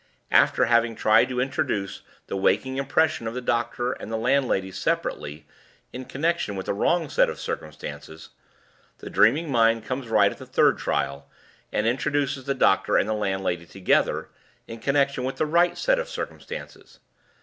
After 0.31 0.65
having 0.65 0.95
tried 0.95 1.29
to 1.29 1.39
introduce 1.39 2.01
the 2.25 2.35
waking 2.35 2.77
impression 2.77 3.27
of 3.27 3.35
the 3.35 3.39
doctor 3.39 3.91
and 3.91 4.11
the 4.11 4.17
landlady 4.17 4.71
separately, 4.71 5.45
in 5.93 6.05
connection 6.05 6.55
with 6.55 6.65
the 6.65 6.73
wrong 6.73 7.07
set 7.07 7.29
of 7.29 7.39
circumstances, 7.39 8.29
the 8.97 9.11
dreaming 9.11 9.51
mind 9.51 9.85
comes 9.85 10.07
right 10.09 10.31
at 10.31 10.39
the 10.39 10.47
third 10.47 10.79
trial, 10.79 11.29
and 11.71 11.85
introduces 11.85 12.45
the 12.45 12.55
doctor 12.55 12.97
and 12.97 13.07
the 13.07 13.13
landlady 13.13 13.67
together, 13.67 14.29
in 14.67 14.79
connection 14.79 15.23
with 15.23 15.35
the 15.35 15.45
right 15.45 15.77
set 15.77 15.99
of 15.99 16.09
circumstances. 16.09 16.97